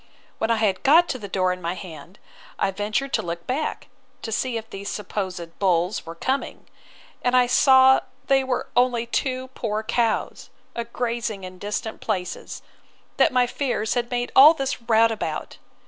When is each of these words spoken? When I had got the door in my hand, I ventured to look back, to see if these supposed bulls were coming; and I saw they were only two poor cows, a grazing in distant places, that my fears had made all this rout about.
When 0.39 0.49
I 0.49 0.55
had 0.55 0.81
got 0.81 1.07
the 1.09 1.27
door 1.27 1.53
in 1.53 1.61
my 1.61 1.75
hand, 1.75 2.17
I 2.57 2.71
ventured 2.71 3.13
to 3.13 3.21
look 3.21 3.45
back, 3.45 3.87
to 4.23 4.31
see 4.31 4.57
if 4.57 4.67
these 4.67 4.89
supposed 4.89 5.59
bulls 5.59 6.07
were 6.07 6.15
coming; 6.15 6.65
and 7.21 7.37
I 7.37 7.45
saw 7.45 7.99
they 8.25 8.43
were 8.43 8.67
only 8.75 9.05
two 9.05 9.49
poor 9.49 9.83
cows, 9.83 10.49
a 10.73 10.85
grazing 10.85 11.43
in 11.43 11.59
distant 11.59 12.01
places, 12.01 12.63
that 13.17 13.31
my 13.31 13.45
fears 13.45 13.93
had 13.93 14.09
made 14.09 14.31
all 14.35 14.55
this 14.55 14.81
rout 14.81 15.11
about. 15.11 15.59